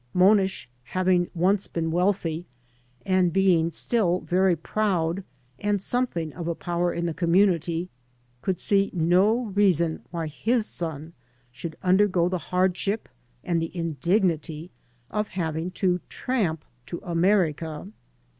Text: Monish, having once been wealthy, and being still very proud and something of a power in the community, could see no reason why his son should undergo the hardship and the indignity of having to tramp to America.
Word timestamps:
Monish, 0.15 0.67
having 0.85 1.29
once 1.35 1.67
been 1.67 1.91
wealthy, 1.91 2.47
and 3.05 3.31
being 3.31 3.69
still 3.69 4.21
very 4.21 4.55
proud 4.55 5.23
and 5.59 5.79
something 5.79 6.33
of 6.33 6.47
a 6.47 6.55
power 6.55 6.91
in 6.91 7.05
the 7.05 7.13
community, 7.13 7.87
could 8.41 8.59
see 8.59 8.89
no 8.95 9.51
reason 9.53 10.01
why 10.09 10.25
his 10.25 10.65
son 10.65 11.13
should 11.51 11.75
undergo 11.83 12.27
the 12.27 12.39
hardship 12.49 13.09
and 13.43 13.61
the 13.61 13.77
indignity 13.77 14.71
of 15.11 15.27
having 15.27 15.69
to 15.69 15.99
tramp 16.09 16.65
to 16.87 16.99
America. 17.03 17.85